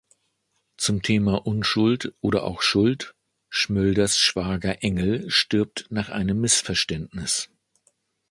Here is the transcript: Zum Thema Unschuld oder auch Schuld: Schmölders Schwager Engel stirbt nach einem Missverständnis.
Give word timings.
Zum 0.77 1.03
Thema 1.03 1.45
Unschuld 1.45 2.15
oder 2.21 2.41
auch 2.45 2.63
Schuld: 2.63 3.13
Schmölders 3.49 4.17
Schwager 4.17 4.81
Engel 4.83 5.29
stirbt 5.29 5.85
nach 5.91 6.09
einem 6.09 6.41
Missverständnis. 6.41 7.51